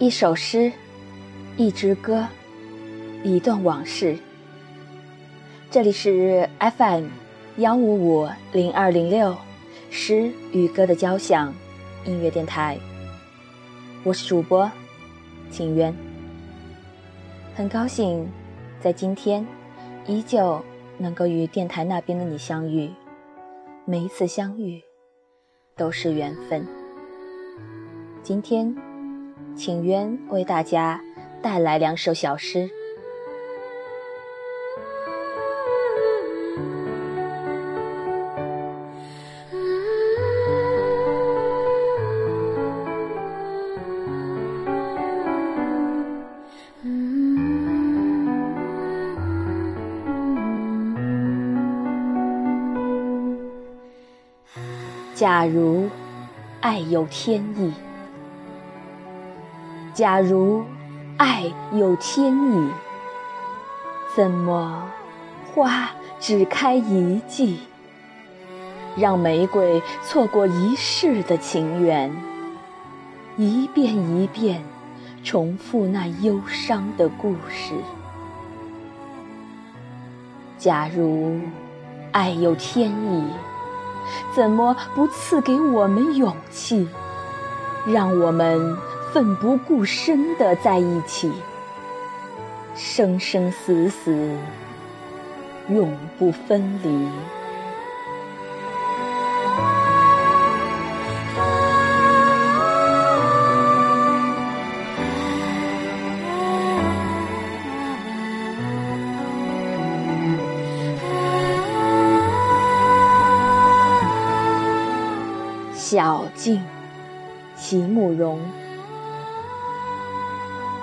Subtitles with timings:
[0.00, 0.72] 一首诗，
[1.58, 2.26] 一支歌，
[3.22, 4.16] 一段往事。
[5.70, 7.04] 这里是 FM
[7.58, 9.36] 幺五五零二零六
[9.90, 11.52] 诗与歌的交响
[12.06, 12.78] 音乐电台。
[14.02, 14.72] 我是主播
[15.50, 15.94] 景渊，
[17.54, 18.26] 很高兴
[18.80, 19.46] 在今天
[20.06, 20.64] 依旧
[20.96, 22.90] 能够与电台那边的你相遇。
[23.84, 24.82] 每一次相遇
[25.76, 26.66] 都是缘分。
[28.22, 28.74] 今天。
[29.56, 31.00] 请渊为大家
[31.42, 32.70] 带来两首小诗。
[55.14, 55.86] 假如
[56.62, 57.89] 爱有天意。
[59.92, 60.64] 假如
[61.16, 62.70] 爱有天意，
[64.14, 64.84] 怎么
[65.52, 67.58] 花只开一季，
[68.96, 72.10] 让玫瑰错过一世的情缘，
[73.36, 74.62] 一遍一遍
[75.24, 77.74] 重复那忧伤的故事？
[80.56, 81.40] 假如
[82.12, 83.24] 爱有天意，
[84.32, 86.88] 怎么不赐给我们勇气，
[87.86, 88.78] 让我们？
[89.12, 91.32] 奋不顾身的在一起，
[92.76, 94.38] 生生死死，
[95.68, 97.08] 永不分离。
[115.74, 116.62] 小静，
[117.56, 118.38] 席慕容。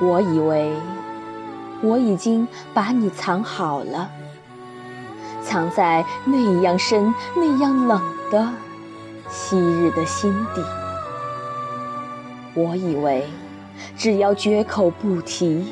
[0.00, 0.72] 我以为
[1.82, 4.10] 我已经把你藏好了，
[5.42, 8.00] 藏在那样深、那样冷
[8.30, 8.48] 的
[9.28, 10.62] 昔日的心底。
[12.54, 13.24] 我以为
[13.96, 15.64] 只要绝口不提，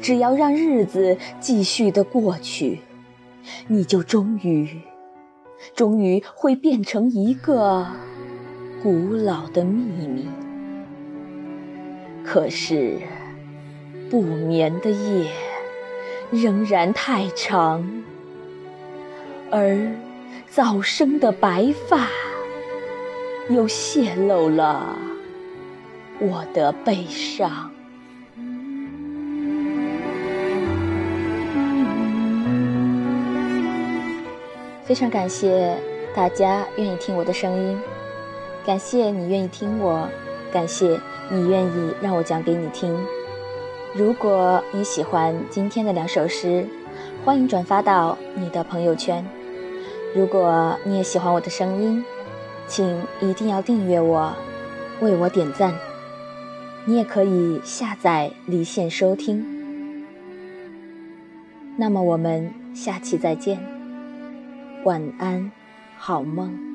[0.00, 2.80] 只要让日子继续的过去，
[3.66, 4.82] 你就终于、
[5.74, 7.86] 终于会变成一个
[8.82, 10.28] 古老的秘密。
[12.24, 12.98] 可是。
[14.10, 15.30] 不眠的夜
[16.30, 18.02] 仍然太长，
[19.50, 19.90] 而
[20.48, 22.08] 早生的白发
[23.50, 24.96] 又泄露了
[26.18, 27.70] 我的悲伤。
[34.84, 35.76] 非常感谢
[36.14, 37.78] 大家愿意听我的声音，
[38.64, 40.08] 感谢你愿意听我，
[40.50, 40.98] 感谢
[41.30, 42.98] 你愿意让我讲给你听。
[43.98, 46.64] 如果你喜欢今天的两首诗，
[47.24, 49.26] 欢迎转发到你的朋友圈。
[50.14, 52.04] 如果你也喜欢我的声音，
[52.68, 54.32] 请一定要订阅我，
[55.00, 55.74] 为我点赞。
[56.84, 59.44] 你也可以下载离线收听。
[61.76, 63.58] 那么我们下期再见，
[64.84, 65.50] 晚安，
[65.96, 66.67] 好梦。